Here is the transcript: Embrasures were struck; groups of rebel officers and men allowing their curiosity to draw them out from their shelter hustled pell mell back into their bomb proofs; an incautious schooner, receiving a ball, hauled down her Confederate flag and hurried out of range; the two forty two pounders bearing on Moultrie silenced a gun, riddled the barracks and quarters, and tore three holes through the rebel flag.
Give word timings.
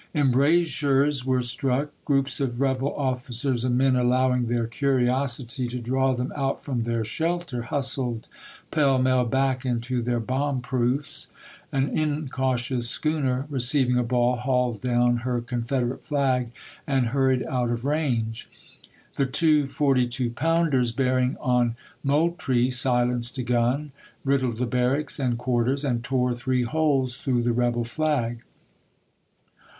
Embrasures 0.15 1.27
were 1.27 1.43
struck; 1.43 1.91
groups 2.05 2.39
of 2.39 2.59
rebel 2.59 2.91
officers 2.95 3.63
and 3.63 3.77
men 3.77 3.95
allowing 3.95 4.47
their 4.47 4.65
curiosity 4.65 5.67
to 5.67 5.77
draw 5.77 6.11
them 6.11 6.33
out 6.35 6.59
from 6.63 6.85
their 6.85 7.03
shelter 7.05 7.61
hustled 7.61 8.27
pell 8.71 8.97
mell 8.97 9.23
back 9.23 9.63
into 9.63 10.01
their 10.01 10.19
bomb 10.19 10.59
proofs; 10.59 11.31
an 11.71 11.95
incautious 11.95 12.89
schooner, 12.89 13.45
receiving 13.47 13.95
a 13.95 14.01
ball, 14.01 14.37
hauled 14.37 14.81
down 14.81 15.17
her 15.17 15.39
Confederate 15.39 16.03
flag 16.03 16.49
and 16.87 17.09
hurried 17.09 17.43
out 17.43 17.69
of 17.69 17.85
range; 17.85 18.49
the 19.17 19.27
two 19.27 19.67
forty 19.67 20.07
two 20.07 20.31
pounders 20.31 20.91
bearing 20.91 21.37
on 21.39 21.75
Moultrie 22.03 22.71
silenced 22.71 23.37
a 23.37 23.43
gun, 23.43 23.91
riddled 24.25 24.57
the 24.57 24.65
barracks 24.65 25.19
and 25.19 25.37
quarters, 25.37 25.85
and 25.85 26.03
tore 26.03 26.33
three 26.33 26.63
holes 26.63 27.17
through 27.17 27.43
the 27.43 27.53
rebel 27.53 27.83
flag. 27.83 28.39